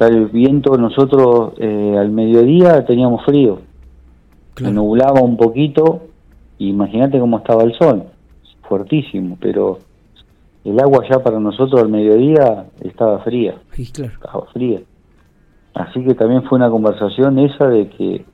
Ya 0.00 0.06
el 0.06 0.26
viento, 0.26 0.76
nosotros 0.78 1.52
al 1.60 2.10
mediodía 2.10 2.84
teníamos 2.86 3.24
frío. 3.24 3.60
Se 4.56 4.70
nublaba 4.70 5.20
un 5.20 5.36
poquito, 5.36 6.02
imagínate 6.58 7.20
cómo 7.20 7.38
estaba 7.38 7.62
el 7.62 7.74
sol, 7.74 8.04
fuertísimo, 8.62 9.36
pero 9.40 9.78
el 10.64 10.80
agua 10.80 11.04
ya 11.08 11.18
para 11.20 11.38
nosotros 11.38 11.80
al 11.80 11.88
mediodía 11.88 12.66
estaba 12.80 13.18
fría. 13.20 13.54
Sí, 13.72 13.90
claro. 13.92 14.12
Estaba 14.14 14.46
fría. 14.46 14.80
Así 15.74 16.02
que 16.02 16.14
también 16.14 16.42
fue 16.44 16.56
una 16.56 16.70
conversación 16.70 17.38
esa 17.38 17.68
de 17.68 17.88
que 17.88 18.24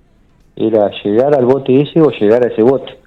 era 0.57 0.91
llegar 1.03 1.35
al 1.35 1.45
bote 1.45 1.83
ese 1.83 2.01
o 2.01 2.11
llegar 2.11 2.45
a 2.45 2.49
ese 2.49 2.63
bote. 2.63 2.99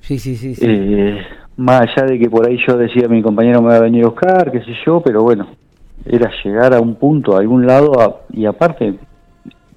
Sí, 0.00 0.18
sí, 0.18 0.36
sí. 0.36 0.54
Eh, 0.60 1.20
más 1.56 1.82
allá 1.82 2.06
de 2.06 2.18
que 2.18 2.28
por 2.28 2.46
ahí 2.46 2.58
yo 2.66 2.76
decía 2.76 3.08
mi 3.08 3.22
compañero 3.22 3.62
me 3.62 3.68
va 3.68 3.76
a 3.76 3.80
venir 3.80 4.04
a 4.04 4.08
buscar, 4.08 4.50
qué 4.50 4.60
sé 4.60 4.72
yo, 4.84 5.00
pero 5.00 5.22
bueno, 5.22 5.48
era 6.04 6.30
llegar 6.42 6.74
a 6.74 6.80
un 6.80 6.96
punto, 6.96 7.36
a 7.36 7.40
algún 7.40 7.66
lado, 7.66 8.22
y 8.32 8.46
aparte 8.46 8.94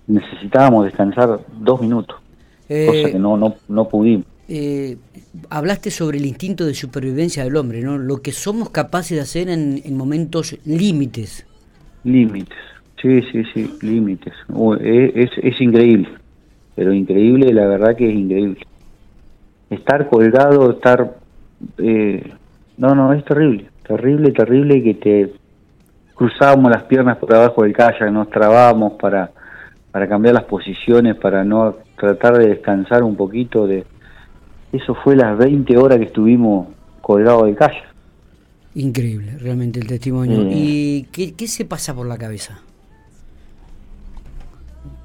necesitábamos 0.08 0.86
descansar 0.86 1.40
dos 1.60 1.82
minutos, 1.82 2.18
cosa 2.68 2.70
eh, 2.70 3.12
que 3.12 3.20
no, 3.20 3.38
no, 3.38 3.56
no 3.68 3.88
pudimos. 3.88 4.26
Eh, 4.48 4.98
hablaste 5.50 5.90
sobre 5.90 6.20
el 6.20 6.26
instinto 6.26 6.66
de 6.66 6.76
supervivencia 6.76 7.44
del 7.44 7.56
hombre, 7.56 7.82
¿no? 7.82 7.98
Lo 7.98 8.22
que 8.22 8.32
somos 8.32 8.70
capaces 8.70 9.18
de 9.18 9.22
hacer 9.22 9.50
en, 9.50 9.98
momentos 9.98 10.58
límites. 10.66 11.46
Límites, 12.04 12.58
sí, 13.06 13.22
sí, 13.32 13.44
sí, 13.54 13.78
límites. 13.82 14.34
Es, 14.82 15.32
es, 15.38 15.62
increíble, 15.62 16.10
pero 16.76 16.92
increíble, 16.92 17.54
la 17.54 17.68
verdad 17.68 17.96
que 17.96 18.10
es 18.10 18.16
increíble. 18.16 18.60
Estar 19.70 20.10
colgado, 20.10 20.72
estar... 20.72 21.16
Eh, 21.78 22.34
no, 22.78 22.96
no, 22.96 23.14
es 23.14 23.24
terrible, 23.26 23.70
terrible, 23.88 24.32
terrible 24.32 24.84
que 24.84 24.94
te 24.96 25.34
cruzábamos 26.16 26.72
las 26.72 26.84
piernas 26.84 27.18
por 27.18 27.34
abajo 27.34 27.64
del 27.64 27.74
kayak, 27.74 28.12
nos 28.12 28.30
trabamos 28.30 28.94
para, 28.94 29.32
para 29.92 30.08
cambiar 30.08 30.34
las 30.34 30.46
posiciones, 30.46 31.16
para 31.16 31.44
no 31.44 31.76
tratar 31.98 32.38
de 32.38 32.50
descansar 32.50 33.04
un 33.04 33.16
poquito 33.16 33.68
de 33.68 33.86
eso 34.72 34.96
fue 34.96 35.16
las 35.16 35.38
20 35.38 35.78
horas 35.78 36.00
que 36.00 36.06
estuvimos 36.06 36.68
colgados 37.02 37.46
de 37.46 37.56
calle. 37.56 37.82
Increíble, 38.76 39.38
realmente 39.38 39.80
el 39.80 39.88
testimonio. 39.88 40.42
Eh. 40.42 40.52
¿Y 40.54 41.04
qué, 41.04 41.48
se 41.48 41.64
pasa 41.64 41.96
por 41.96 42.08
la 42.08 42.18
cabeza? 42.18 42.60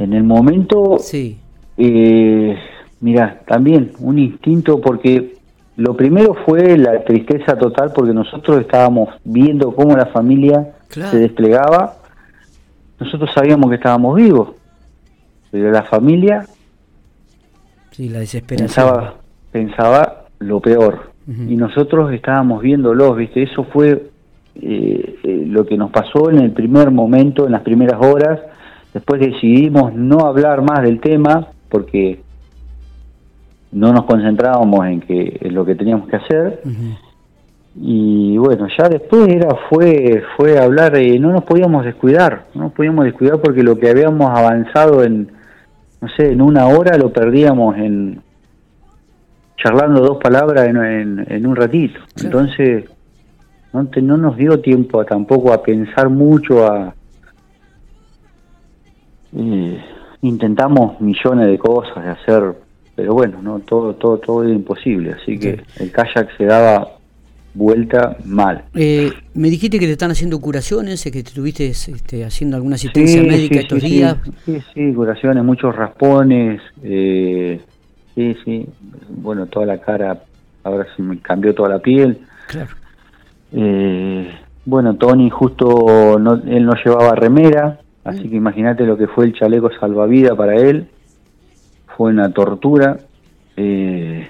En 0.01 0.15
el 0.15 0.25
momento, 0.25 0.97
sí. 0.99 1.39
Eh, 1.77 2.57
mira, 3.01 3.41
también 3.47 3.93
un 4.01 4.19
instinto 4.19 4.81
porque 4.81 5.37
lo 5.77 5.95
primero 5.95 6.35
fue 6.47 6.79
la 6.79 7.05
tristeza 7.05 7.57
total 7.57 7.93
porque 7.95 8.15
nosotros 8.15 8.61
estábamos 8.61 9.11
viendo 9.25 9.75
cómo 9.75 9.95
la 9.95 10.07
familia 10.07 10.73
se 10.89 11.19
desplegaba. 11.19 11.97
Nosotros 12.99 13.31
sabíamos 13.35 13.69
que 13.69 13.77
estábamos 13.77 14.17
vivos, 14.17 14.51
pero 15.51 15.71
la 15.71 15.83
familia 15.83 16.47
sí, 17.91 18.09
la 18.09 18.21
desesperación 18.21 19.13
pensaba 19.53 20.25
lo 20.39 20.61
peor. 20.61 21.11
Y 21.27 21.55
nosotros 21.55 22.13
estábamos 22.13 22.61
viéndolos, 22.61 23.17
¿viste? 23.17 23.43
Eso 23.43 23.63
fue 23.65 24.11
eh, 24.57 25.17
eh, 25.23 25.45
lo 25.47 25.65
que 25.65 25.77
nos 25.77 25.93
pasó 25.93 26.29
en 26.29 26.39
el 26.39 26.51
primer 26.51 26.91
momento, 26.91 27.47
en 27.47 27.53
las 27.53 27.63
primeras 27.63 28.01
horas. 28.05 28.41
Después 28.93 29.21
decidimos 29.21 29.95
no 29.95 30.27
hablar 30.27 30.63
más 30.63 30.83
del 30.83 31.01
tema 31.01 31.49
porque 31.69 32.23
no 33.73 33.93
nos 33.93 34.05
concentrábamos 34.05 34.87
en 34.87 35.01
que 35.01 35.39
en 35.41 35.55
lo 35.55 35.65
que 35.65 35.75
teníamos 35.75 36.09
que 36.09 36.17
hacer. 36.17 36.63
Y 37.77 38.37
bueno, 38.37 38.67
ya 38.77 38.89
después 38.89 39.29
era 39.29 39.57
fue 39.69 40.25
fue 40.37 40.59
hablar, 40.59 40.97
eh, 40.97 41.19
no 41.21 41.31
nos 41.33 41.45
podíamos 41.45 41.85
descuidar, 41.85 42.47
no 42.55 42.65
nos 42.65 42.73
podíamos 42.73 43.05
descuidar 43.05 43.41
porque 43.41 43.63
lo 43.63 43.79
que 43.79 43.89
habíamos 43.89 44.29
avanzado 44.37 45.05
en, 45.05 45.31
no 46.01 46.09
sé, 46.17 46.33
en 46.33 46.43
una 46.43 46.67
hora 46.67 46.99
lo 46.99 47.13
perdíamos 47.13 47.77
en, 47.77 48.21
charlando 49.57 50.01
dos 50.01 50.19
palabras 50.19 50.67
en, 50.67 51.25
en, 51.29 51.47
un 51.47 51.55
ratito. 51.55 52.01
Entonces, 52.23 52.85
no, 53.73 53.89
no 54.03 54.17
nos 54.17 54.37
dio 54.37 54.61
tiempo 54.61 55.05
tampoco 55.05 55.53
a 55.53 55.63
pensar 55.63 56.09
mucho, 56.09 56.67
a... 56.67 56.95
Eh, 59.37 59.81
intentamos 60.23 61.01
millones 61.01 61.47
de 61.47 61.59
cosas 61.59 62.05
de 62.05 62.11
hacer, 62.11 62.55
pero 62.95 63.15
bueno, 63.15 63.41
no 63.43 63.61
todo 63.61 63.95
todo 63.95 64.19
todo 64.19 64.45
era 64.45 64.53
imposible, 64.53 65.13
así 65.13 65.39
que 65.39 65.63
el 65.79 65.93
kayak 65.93 66.37
se 66.37 66.45
daba 66.45 66.97
vuelta 67.55 68.17
mal. 68.25 68.65
Eh, 68.75 69.11
me 69.35 69.51
dijiste 69.51 69.79
que 69.79 69.87
te 69.87 69.93
están 69.93 70.11
haciendo 70.11 70.41
curaciones, 70.41 71.03
que 71.03 71.11
te 71.11 71.19
estuviste 71.21 71.67
este, 71.69 72.25
haciendo 72.25 72.57
alguna 72.57 72.77
asistencia 72.77 73.23
médica 73.23 73.61
estos 73.61 73.83
días. 73.83 74.17
Sí, 74.45 74.61
sí, 74.75 74.93
curaciones, 74.93 75.43
muchos 75.45 75.75
raspones, 75.75 76.61
eh, 76.83 77.61
Sí, 78.15 78.37
sí. 78.45 78.67
Bueno, 79.09 79.47
toda 79.47 79.67
la 79.67 79.79
cara, 79.79 80.23
ahora 80.65 80.87
se 80.97 81.03
me 81.03 81.19
cambió 81.21 81.55
toda 81.55 81.71
la 81.71 81.79
piel. 81.79 82.19
Claro. 82.49 82.71
Eh, 83.53 84.31
bueno, 84.65 84.95
Tony 84.97 85.31
justo, 85.31 86.19
no, 86.19 86.35
él 86.35 86.67
no 86.67 86.73
llevaba 86.85 87.15
remera, 87.15 87.81
así 88.11 88.29
que 88.29 88.37
imagínate 88.37 88.85
lo 88.85 88.97
que 88.97 89.07
fue 89.07 89.27
el 89.27 89.33
chaleco 89.33 89.71
salvavidas 89.79 90.37
para 90.37 90.57
él. 90.57 90.89
Fue 91.97 92.11
una 92.11 92.33
tortura. 92.33 92.99
Eh, 93.57 94.29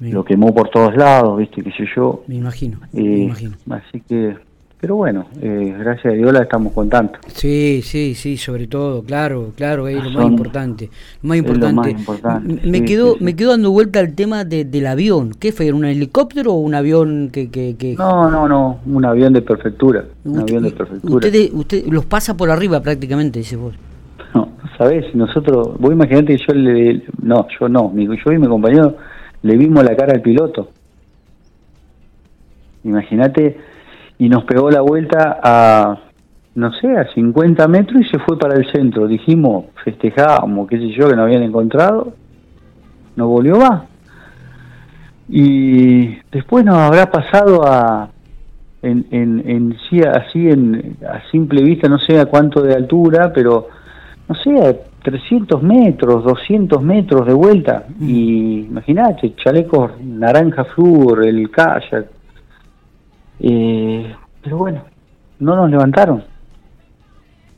lo 0.00 0.24
quemó 0.24 0.54
por 0.54 0.68
todos 0.70 0.94
lados, 0.96 1.38
viste, 1.38 1.62
qué 1.62 1.72
sé 1.72 1.84
yo. 1.94 2.22
Me 2.26 2.36
imagino, 2.36 2.78
me 2.92 3.00
eh, 3.00 3.18
imagino. 3.24 3.56
Así 3.70 4.00
que 4.00 4.36
pero 4.80 4.94
bueno, 4.94 5.26
eh, 5.42 5.74
gracias 5.76 6.12
a 6.12 6.16
Dios 6.16 6.32
la 6.32 6.42
estamos 6.42 6.72
contando. 6.72 7.12
Sí, 7.26 7.80
sí, 7.82 8.14
sí, 8.14 8.36
sobre 8.36 8.68
todo, 8.68 9.02
claro, 9.02 9.52
claro, 9.56 9.88
es 9.88 9.96
lo 10.04 10.10
más 10.10 10.26
importante. 10.26 10.88
Lo 11.20 11.28
más 11.30 11.38
importante. 11.38 11.96
Me, 12.64 12.84
quedó, 12.84 13.16
me 13.18 13.34
quedó 13.34 13.50
dando 13.50 13.72
vuelta 13.72 13.98
el 13.98 14.14
tema 14.14 14.44
del 14.44 14.86
avión. 14.86 15.32
¿Qué 15.38 15.50
fue? 15.50 15.72
¿Un 15.72 15.84
helicóptero 15.84 16.52
o 16.52 16.60
un 16.60 16.76
avión 16.76 17.30
que, 17.32 17.50
que, 17.50 17.96
No, 17.98 18.30
no, 18.30 18.46
no, 18.46 18.78
un 18.86 19.04
avión 19.04 19.32
de 19.32 19.42
prefectura. 19.42 20.04
Un 20.24 20.38
avión 20.38 20.62
de 20.62 20.70
prefectura. 20.70 21.26
Usted, 21.26 21.52
usted 21.52 21.86
los 21.88 22.06
pasa 22.06 22.36
por 22.36 22.48
arriba 22.48 22.80
prácticamente, 22.80 23.40
dice 23.40 23.56
vos. 23.56 23.74
No, 24.32 24.50
¿sabés? 24.76 25.12
Nosotros, 25.12 25.76
vos 25.80 25.92
imaginate 25.92 26.36
que 26.36 26.44
yo 26.46 26.54
le. 26.54 27.02
No, 27.20 27.48
yo 27.58 27.68
no, 27.68 27.92
yo 27.96 28.32
y 28.32 28.38
mi 28.38 28.46
compañero 28.46 28.96
le 29.42 29.56
vimos 29.56 29.82
la 29.82 29.96
cara 29.96 30.12
al 30.14 30.22
piloto. 30.22 30.70
Imagínate 32.84 33.56
y 34.18 34.28
nos 34.28 34.44
pegó 34.44 34.70
la 34.70 34.80
vuelta 34.80 35.38
a, 35.42 35.98
no 36.54 36.72
sé, 36.72 36.96
a 36.96 37.06
50 37.14 37.68
metros 37.68 38.02
y 38.02 38.08
se 38.08 38.18
fue 38.18 38.38
para 38.38 38.56
el 38.56 38.70
centro. 38.72 39.06
Dijimos, 39.06 39.66
festejábamos, 39.84 40.68
qué 40.68 40.78
sé 40.78 40.88
yo, 40.90 41.08
que 41.08 41.14
nos 41.16 41.24
habían 41.24 41.42
encontrado, 41.42 42.12
no 43.16 43.28
volvió 43.28 43.58
más. 43.58 43.84
Y 45.28 46.16
después 46.32 46.64
nos 46.64 46.78
habrá 46.78 47.10
pasado 47.10 47.64
a, 47.66 48.08
en, 48.82 49.06
en, 49.10 49.48
en 49.48 49.76
sí, 49.88 50.00
así 50.00 50.48
en, 50.48 50.96
a 51.06 51.28
simple 51.30 51.62
vista, 51.62 51.88
no 51.88 51.98
sé 51.98 52.18
a 52.18 52.26
cuánto 52.26 52.62
de 52.62 52.74
altura, 52.74 53.32
pero 53.32 53.68
no 54.28 54.34
sé, 54.34 54.50
a 54.58 54.74
300 55.02 55.62
metros, 55.62 56.24
200 56.24 56.82
metros 56.82 57.26
de 57.26 57.34
vuelta. 57.34 57.84
Y 58.00 58.66
imagínate, 58.68 59.34
chalecos 59.36 59.92
naranja 60.02 60.64
flúor, 60.64 61.26
el 61.26 61.50
kayak, 61.50 62.06
eh, 63.40 64.14
pero 64.42 64.58
bueno, 64.58 64.82
no 65.40 65.56
nos 65.56 65.70
levantaron. 65.70 66.22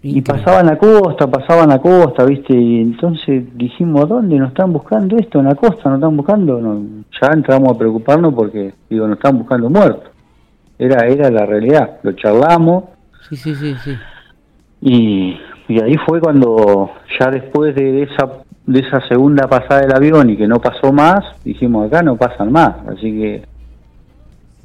Y 0.02 0.22
pasaban 0.22 0.66
la 0.66 0.78
costa, 0.78 1.26
pasaban 1.26 1.68
la 1.68 1.78
costa, 1.78 2.24
¿viste? 2.24 2.56
Y 2.56 2.80
entonces 2.80 3.44
dijimos, 3.54 4.08
¿dónde 4.08 4.38
nos 4.38 4.48
están 4.48 4.72
buscando 4.72 5.16
esto? 5.18 5.40
¿En 5.40 5.46
la 5.46 5.54
costa 5.54 5.90
nos 5.90 5.98
están 5.98 6.16
buscando? 6.16 6.58
ya 7.20 7.28
entramos 7.34 7.74
a 7.74 7.78
preocuparnos 7.78 8.32
porque, 8.32 8.72
digo, 8.88 9.06
nos 9.06 9.18
están 9.18 9.36
buscando 9.38 9.68
muertos. 9.68 10.10
Era, 10.78 11.06
era 11.06 11.30
la 11.30 11.44
realidad. 11.44 11.98
Lo 12.02 12.12
charlamos. 12.12 12.84
Sí, 13.28 13.36
sí, 13.36 13.54
sí, 13.54 13.74
sí. 13.84 13.94
Y, 14.80 15.38
y 15.68 15.82
ahí 15.82 15.96
fue 16.06 16.18
cuando, 16.18 16.92
ya 17.18 17.30
después 17.30 17.74
de 17.74 18.04
esa, 18.04 18.26
de 18.66 18.80
esa 18.80 19.06
segunda 19.06 19.46
pasada 19.48 19.82
del 19.82 19.94
avión 19.94 20.30
y 20.30 20.36
que 20.38 20.48
no 20.48 20.60
pasó 20.60 20.94
más, 20.94 21.20
dijimos, 21.44 21.86
acá 21.86 22.02
no 22.02 22.16
pasan 22.16 22.50
más. 22.50 22.74
Así 22.88 23.12
que 23.12 23.42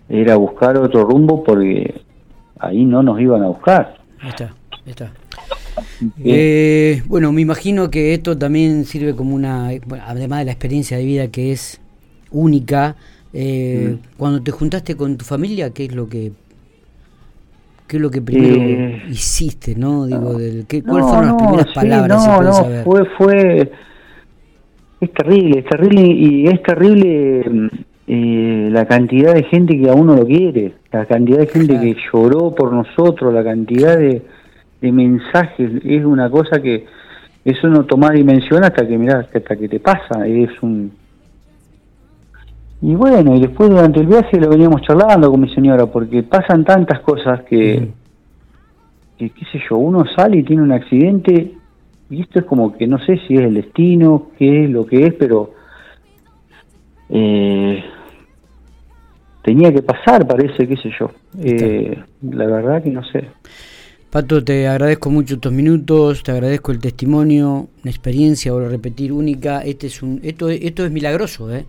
era 0.10 0.36
buscar 0.36 0.78
otro 0.78 1.04
rumbo 1.04 1.44
porque 1.44 2.02
ahí 2.60 2.86
no 2.86 3.04
nos 3.04 3.20
iban 3.20 3.44
a 3.44 3.48
buscar. 3.48 3.98
Ahí 4.20 4.30
está, 4.30 4.54
ahí 4.72 4.92
está. 4.92 5.12
Eh, 6.24 7.02
bueno, 7.08 7.32
me 7.32 7.42
imagino 7.42 7.90
que 7.90 8.14
esto 8.14 8.38
también 8.38 8.86
sirve 8.86 9.16
como 9.16 9.36
una, 9.36 9.70
además 10.06 10.40
de 10.40 10.46
la 10.46 10.52
experiencia 10.52 10.98
de 10.98 11.06
vida 11.06 11.28
que 11.28 11.52
es 11.52 11.82
única, 12.32 12.96
eh, 13.34 13.98
mm. 13.98 14.18
cuando 14.18 14.42
te 14.42 14.52
juntaste 14.52 14.96
con 14.96 15.18
tu 15.18 15.26
familia, 15.26 15.72
¿qué 15.72 15.86
es 15.86 15.96
lo 15.96 16.08
que 16.08 16.32
qué 17.88 17.98
es 17.98 18.02
lo 18.02 18.10
que 18.10 18.22
primero 18.22 18.56
eh, 18.56 19.04
hiciste, 19.10 19.76
no? 19.76 20.06
Digo, 20.06 20.34
del, 20.34 20.66
¿qué, 20.66 20.82
¿cuáles 20.82 21.08
fueron 21.08 21.28
las 21.28 21.36
primeras 21.36 21.74
palabras? 21.74 22.28
No, 22.28 22.42
no, 22.42 22.84
fue 22.84 23.06
fue 23.18 23.72
es 25.02 25.14
terrible, 25.14 25.60
es 25.60 25.66
terrible 25.66 26.02
y 26.02 26.48
es 26.48 26.64
terrible 26.64 27.70
la 28.08 28.86
cantidad 28.86 29.34
de 29.34 29.44
gente 29.44 29.80
que 29.80 29.90
a 29.90 29.94
uno 29.94 30.16
lo 30.16 30.26
quiere, 30.26 30.74
la 30.92 31.06
cantidad 31.06 31.40
de 31.40 31.48
gente 31.48 31.80
que 31.80 31.96
lloró 32.12 32.54
por 32.54 32.72
nosotros, 32.72 33.34
la 33.34 33.44
cantidad 33.44 33.98
de 33.98 34.22
de 34.82 34.92
mensajes, 34.92 35.72
es 35.84 36.06
una 36.06 36.30
cosa 36.30 36.62
que 36.62 36.86
eso 37.44 37.68
no 37.68 37.86
toma 37.86 38.12
dimensión 38.12 38.64
hasta 38.64 38.88
que 38.88 38.98
mirá, 38.98 39.20
hasta 39.20 39.56
que 39.56 39.68
te 39.68 39.80
pasa, 39.80 40.28
es 40.28 40.50
un 40.62 40.92
y 42.82 42.94
bueno, 42.94 43.36
y 43.36 43.40
después 43.40 43.70
durante 43.70 44.02
el 44.02 44.06
viaje 44.06 44.40
lo 44.40 44.50
veníamos 44.50 44.82
charlando 44.82 45.32
con 45.32 45.42
mi 45.42 45.50
señora, 45.50 45.88
porque 45.88 46.22
pasan 46.24 46.64
tantas 46.66 47.00
cosas 47.00 47.42
que, 47.44 47.90
que 49.18 49.30
qué 49.30 49.46
sé 49.52 49.60
yo, 49.68 49.78
uno 49.78 50.04
sale 50.16 50.38
y 50.38 50.44
tiene 50.44 50.62
un 50.62 50.72
accidente, 50.72 51.54
y 52.10 52.22
esto 52.22 52.40
es 52.40 52.46
como 52.46 52.78
que 52.78 52.86
no 52.86 53.00
sé 53.00 53.20
si 53.28 53.36
es 53.36 53.42
el 53.42 53.56
destino, 53.56 54.28
qué 54.38 54.66
es 54.66 54.70
lo 54.70 54.86
que 54.86 55.08
es, 55.08 55.14
pero 55.16 55.52
eh, 57.10 57.84
tenía 59.44 59.72
que 59.72 59.82
pasar, 59.82 60.28
parece, 60.28 60.68
qué 60.68 60.76
sé 60.78 60.92
yo. 61.00 61.12
Eh, 61.42 61.98
la 62.22 62.46
verdad 62.46 62.84
que 62.84 62.90
no 62.90 63.04
sé. 63.06 63.28
Pato, 64.10 64.44
te 64.44 64.68
agradezco 64.68 65.10
mucho 65.10 65.36
estos 65.36 65.52
minutos, 65.52 66.24
te 66.24 66.32
agradezco 66.32 66.72
el 66.72 66.80
testimonio, 66.80 67.68
una 67.84 67.92
experiencia, 67.92 68.52
vuelvo 68.54 68.68
a 68.68 68.72
repetir, 68.72 69.12
única. 69.12 69.62
Este 69.62 69.88
es 69.88 70.02
un, 70.02 70.22
esto, 70.24 70.50
esto 70.50 70.86
es 70.86 70.92
milagroso, 70.92 71.54
¿eh? 71.54 71.66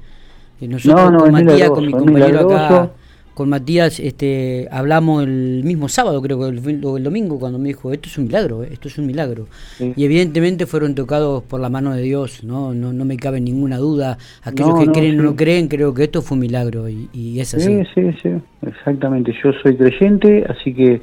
Nosotros 0.61 1.23
con 1.23 1.33
Matías, 1.33 1.71
con 1.71 1.87
mi 1.87 1.93
compañero 1.93 2.49
acá, 2.49 2.91
con 3.37 3.51
Matías, 3.51 4.01
este, 4.01 4.67
hablamos 4.71 5.25
el 5.25 5.61
mismo 5.63 5.91
sábado, 5.91 6.23
creo 6.23 6.41
que 6.41 6.49
el, 6.49 6.81
el 6.81 7.03
domingo, 7.05 7.39
cuando 7.39 7.59
me 7.59 7.69
dijo, 7.69 7.93
esto 7.93 8.09
es 8.09 8.17
un 8.17 8.25
milagro, 8.25 8.65
¿eh? 8.65 8.71
esto 8.73 8.89
es 8.89 8.97
un 8.97 9.05
milagro. 9.05 9.47
Y 9.79 10.07
evidentemente 10.07 10.65
fueron 10.65 10.95
tocados 10.95 11.43
por 11.43 11.61
la 11.61 11.69
mano 11.69 11.93
de 11.93 12.01
Dios, 12.01 12.45
¿no? 12.45 12.73
No, 12.73 12.95
no 12.95 13.05
me 13.05 13.19
cabe 13.19 13.43
ninguna 13.43 13.77
duda. 13.77 14.17
Aquellos 14.43 14.81
que 14.81 14.87
creen 14.87 15.21
o 15.21 15.25
no 15.25 15.37
creen, 15.37 15.69
creo 15.69 15.93
que 15.93 16.05
esto 16.05 16.23
fue 16.23 16.37
un 16.37 16.41
milagro 16.41 16.89
y, 16.89 17.11
y 17.13 17.39
es 17.39 17.53
así. 17.53 17.85
Sí, 17.85 17.91
sí, 17.95 18.19
sí, 18.23 18.31
exactamente. 18.63 19.35
Yo 19.45 19.53
soy 19.63 19.77
creyente, 19.77 20.47
así 20.49 20.73
que 20.73 21.03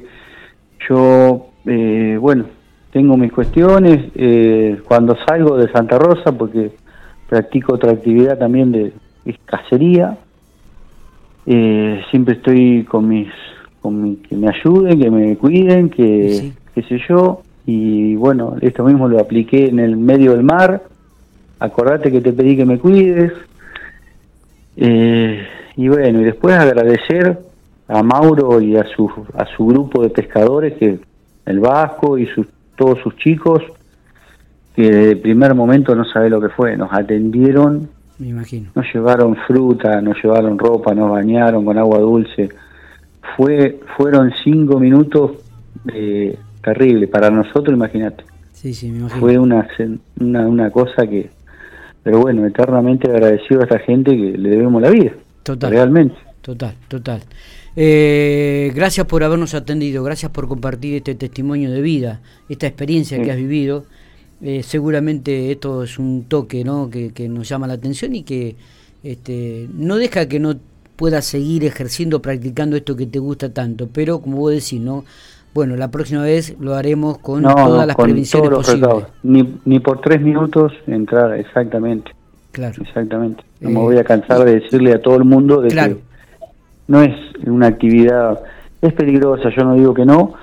yo, 0.88 1.50
eh, 1.66 2.18
bueno, 2.20 2.46
tengo 2.92 3.16
mis 3.16 3.32
cuestiones. 3.32 4.10
Eh, 4.16 4.80
cuando 4.88 5.16
salgo 5.24 5.56
de 5.56 5.70
Santa 5.70 5.98
Rosa, 5.98 6.36
porque 6.36 6.72
practico 7.28 7.74
otra 7.74 7.92
actividad 7.92 8.38
también 8.38 8.72
de, 8.72 8.92
cacería, 9.44 10.18
eh, 11.46 12.02
siempre 12.10 12.34
estoy 12.34 12.84
con 12.84 13.08
mis, 13.08 13.28
con 13.80 14.16
que 14.16 14.36
me 14.36 14.48
ayuden, 14.48 15.00
que 15.00 15.10
me 15.10 15.36
cuiden, 15.36 15.90
que 15.90 16.52
qué 16.74 16.82
sé 16.82 17.00
yo. 17.08 17.42
Y 17.66 18.14
bueno, 18.16 18.56
esto 18.60 18.84
mismo 18.84 19.08
lo 19.08 19.20
apliqué 19.20 19.68
en 19.68 19.78
el 19.78 19.96
medio 19.96 20.32
del 20.32 20.42
mar. 20.42 20.82
Acordate 21.58 22.10
que 22.10 22.20
te 22.20 22.32
pedí 22.32 22.56
que 22.56 22.66
me 22.66 22.78
cuides. 22.78 23.32
y 24.76 25.88
bueno, 25.88 26.20
y 26.20 26.24
después 26.24 26.54
agradecer 26.56 27.38
a 27.88 28.02
Mauro 28.02 28.60
y 28.60 28.76
a 28.76 28.84
su, 28.84 29.10
a 29.34 29.46
su 29.56 29.66
grupo 29.66 30.02
de 30.02 30.10
pescadores, 30.10 30.74
que 30.74 30.98
el 31.46 31.60
Vasco 31.60 32.18
y 32.18 32.26
sus, 32.26 32.46
todos 32.76 32.98
sus 33.00 33.16
chicos, 33.16 33.62
que 34.74 34.82
desde 34.82 35.10
el 35.12 35.20
primer 35.20 35.54
momento 35.54 35.94
no 35.94 36.04
sabe 36.04 36.30
lo 36.30 36.40
que 36.40 36.48
fue, 36.48 36.76
nos 36.76 36.92
atendieron, 36.92 37.88
me 38.18 38.28
imagino. 38.28 38.70
Nos 38.74 38.86
llevaron 38.92 39.36
fruta, 39.46 40.00
nos 40.00 40.16
llevaron 40.22 40.58
ropa, 40.58 40.94
nos 40.94 41.10
bañaron 41.10 41.64
con 41.64 41.78
agua 41.78 41.98
dulce. 41.98 42.48
Fue, 43.36 43.80
fueron 43.96 44.32
cinco 44.42 44.78
minutos 44.78 45.32
eh, 45.92 46.38
terribles 46.62 47.08
para 47.10 47.30
nosotros, 47.30 47.74
imagínate. 47.74 48.24
Sí, 48.52 48.72
sí, 48.74 48.90
me 48.90 48.98
imagino. 48.98 49.20
Fue 49.20 49.38
una, 49.38 49.68
una, 50.20 50.46
una 50.46 50.70
cosa 50.70 51.06
que, 51.06 51.30
pero 52.02 52.20
bueno, 52.20 52.46
eternamente 52.46 53.10
agradecido 53.10 53.60
a 53.60 53.64
esta 53.64 53.78
gente 53.80 54.12
que 54.12 54.38
le 54.38 54.50
debemos 54.50 54.80
la 54.80 54.90
vida. 54.90 55.12
Total. 55.42 55.70
Realmente. 55.70 56.16
Total, 56.40 56.74
total. 56.88 57.22
Eh, 57.76 58.70
gracias 58.74 59.06
por 59.06 59.24
habernos 59.24 59.54
atendido, 59.54 60.04
gracias 60.04 60.30
por 60.30 60.46
compartir 60.46 60.94
este 60.94 61.14
testimonio 61.14 61.72
de 61.72 61.80
vida, 61.80 62.20
esta 62.48 62.66
experiencia 62.66 63.20
que 63.20 63.30
has 63.30 63.36
vivido. 63.36 63.84
Eh, 64.46 64.62
seguramente 64.62 65.50
esto 65.50 65.84
es 65.84 65.98
un 65.98 66.24
toque 66.24 66.64
¿no? 66.64 66.90
que, 66.90 67.28
nos 67.30 67.48
llama 67.48 67.66
la 67.66 67.72
atención 67.72 68.14
y 68.14 68.24
que 68.24 68.56
este, 69.02 69.70
no 69.72 69.96
deja 69.96 70.28
que 70.28 70.38
no 70.38 70.52
puedas 70.96 71.24
seguir 71.24 71.64
ejerciendo, 71.64 72.20
practicando 72.20 72.76
esto 72.76 72.94
que 72.94 73.06
te 73.06 73.18
gusta 73.18 73.54
tanto, 73.54 73.88
pero 73.90 74.20
como 74.20 74.36
vos 74.36 74.52
decís, 74.52 74.82
¿no? 74.82 75.06
Bueno, 75.54 75.76
la 75.76 75.90
próxima 75.90 76.22
vez 76.22 76.56
lo 76.60 76.74
haremos 76.74 77.16
con 77.18 77.42
todas 77.42 77.86
las 77.86 77.96
prevenciones 77.96 78.50
posibles. 78.50 79.06
Ni, 79.22 79.60
ni 79.64 79.80
por 79.80 80.02
tres 80.02 80.20
minutos 80.20 80.74
entrar, 80.86 81.38
exactamente. 81.38 82.12
Claro. 82.52 82.82
Exactamente. 82.82 83.42
No 83.60 83.70
me 83.70 83.80
eh, 83.80 83.82
voy 83.82 83.96
a 83.96 84.04
cansar 84.04 84.44
de 84.44 84.60
decirle 84.60 84.92
a 84.92 85.00
todo 85.00 85.16
el 85.16 85.24
mundo 85.24 85.62
de 85.62 85.70
que 85.70 85.96
no 86.88 87.00
es 87.00 87.16
una 87.46 87.68
actividad, 87.68 88.40
es 88.82 88.92
peligrosa, 88.92 89.48
yo 89.56 89.64
no 89.64 89.74
digo 89.74 89.94
que 89.94 90.04
no, 90.04 90.34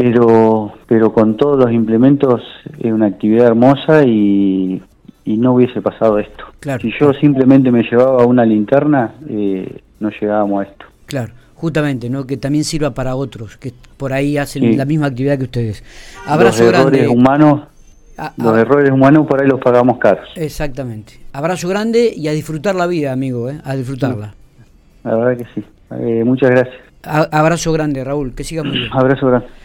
pero, 0.00 0.72
pero 0.86 1.12
con 1.12 1.36
todos 1.36 1.58
los 1.58 1.72
implementos 1.72 2.40
es 2.78 2.90
una 2.90 3.04
actividad 3.04 3.48
hermosa 3.48 4.02
y, 4.02 4.82
y 5.26 5.36
no 5.36 5.52
hubiese 5.52 5.82
pasado 5.82 6.18
esto. 6.18 6.44
si 6.80 6.90
yo 6.98 7.12
simplemente 7.12 7.70
me 7.70 7.82
llevaba 7.82 8.24
una 8.24 8.46
linterna, 8.46 9.12
eh, 9.28 9.82
no 9.98 10.08
llegábamos 10.08 10.64
a 10.64 10.70
esto. 10.70 10.86
Claro, 11.04 11.34
justamente, 11.54 12.08
¿no? 12.08 12.26
que 12.26 12.38
también 12.38 12.64
sirva 12.64 12.92
para 12.92 13.14
otros, 13.14 13.58
que 13.58 13.74
por 13.98 14.14
ahí 14.14 14.38
hacen 14.38 14.74
la 14.78 14.86
misma 14.86 15.08
actividad 15.08 15.36
que 15.36 15.44
ustedes. 15.44 15.84
Abrazo 16.26 16.64
los 16.64 16.74
errores 16.74 17.06
humanos, 17.06 17.64
ah, 18.16 18.32
los 18.38 18.54
ah. 18.54 18.60
errores 18.62 18.90
humanos 18.90 19.26
por 19.26 19.42
ahí 19.42 19.48
los 19.48 19.60
pagamos 19.60 19.98
caros. 19.98 20.30
Exactamente. 20.34 21.20
Abrazo 21.34 21.68
grande 21.68 22.10
y 22.16 22.26
a 22.28 22.32
disfrutar 22.32 22.74
la 22.74 22.86
vida, 22.86 23.12
amigo, 23.12 23.50
¿eh? 23.50 23.60
a 23.62 23.76
disfrutarla. 23.76 24.32
La 25.04 25.14
verdad 25.14 25.36
que 25.36 25.60
sí. 25.60 25.66
Eh, 25.90 26.24
muchas 26.24 26.48
gracias. 26.52 26.76
abrazo 27.02 27.70
grande, 27.72 28.02
Raúl. 28.02 28.34
Que 28.34 28.44
siga 28.44 28.62
muy 28.62 28.78
bien. 28.78 28.90
Abrazo 28.92 29.26
grande. 29.26 29.46